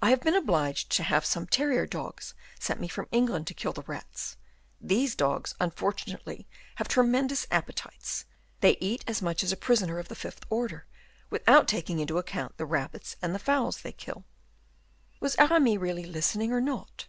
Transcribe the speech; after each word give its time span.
I 0.00 0.08
have 0.08 0.22
been 0.22 0.32
obliged 0.34 0.88
to 0.92 1.02
have 1.02 1.26
some 1.26 1.46
terrier 1.46 1.84
dogs 1.86 2.32
sent 2.58 2.80
me 2.80 2.88
from 2.88 3.06
England 3.12 3.46
to 3.48 3.52
kill 3.52 3.74
the 3.74 3.82
rats. 3.82 4.38
These 4.80 5.14
dogs, 5.14 5.54
unfortunately, 5.60 6.48
have 6.76 6.88
tremendous 6.88 7.46
appetites; 7.50 8.24
they 8.60 8.78
eat 8.80 9.04
as 9.06 9.20
much 9.20 9.42
as 9.44 9.52
a 9.52 9.56
prisoner 9.58 9.98
of 9.98 10.08
the 10.08 10.14
fifth 10.14 10.46
order, 10.48 10.86
without 11.28 11.68
taking 11.68 12.00
into 12.00 12.16
account 12.16 12.56
the 12.56 12.64
rabbits 12.64 13.16
and 13.20 13.38
fowls 13.42 13.82
they 13.82 13.92
kill." 13.92 14.24
Was 15.20 15.36
Aramis 15.38 15.76
really 15.76 16.06
listening 16.06 16.50
or 16.50 16.62
not? 16.62 17.08